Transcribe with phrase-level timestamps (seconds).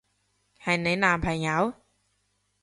[0.63, 1.75] 係你男朋友？